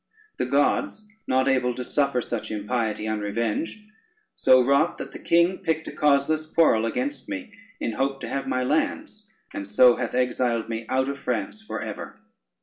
[0.37, 3.81] The gods, not able to suffer such impiety unrevenged,
[4.33, 8.47] so wrought, that the king picked a causeless quarrel against me in hope to have
[8.47, 12.19] my lands, and so hath exiled me out of France for ever.